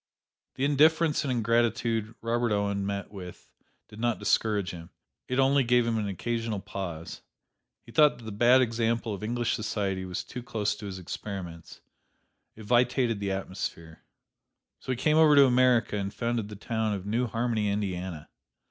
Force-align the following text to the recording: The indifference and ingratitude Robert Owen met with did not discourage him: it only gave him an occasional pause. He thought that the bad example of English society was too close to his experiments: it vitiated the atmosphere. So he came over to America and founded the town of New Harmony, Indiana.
The 0.55 0.65
indifference 0.65 1.23
and 1.23 1.31
ingratitude 1.31 2.15
Robert 2.21 2.51
Owen 2.51 2.83
met 2.87 3.11
with 3.11 3.51
did 3.87 3.99
not 3.99 4.17
discourage 4.17 4.71
him: 4.71 4.89
it 5.27 5.37
only 5.37 5.63
gave 5.63 5.85
him 5.85 5.99
an 5.99 6.07
occasional 6.07 6.59
pause. 6.59 7.21
He 7.83 7.91
thought 7.91 8.17
that 8.17 8.23
the 8.23 8.31
bad 8.31 8.63
example 8.63 9.13
of 9.13 9.21
English 9.21 9.53
society 9.53 10.03
was 10.03 10.23
too 10.23 10.41
close 10.41 10.73
to 10.77 10.87
his 10.87 10.97
experiments: 10.97 11.81
it 12.55 12.63
vitiated 12.65 13.19
the 13.19 13.31
atmosphere. 13.31 14.01
So 14.79 14.91
he 14.91 14.95
came 14.95 15.17
over 15.17 15.35
to 15.35 15.45
America 15.45 15.95
and 15.97 16.11
founded 16.11 16.49
the 16.49 16.55
town 16.55 16.95
of 16.95 17.05
New 17.05 17.27
Harmony, 17.27 17.69
Indiana. 17.69 18.27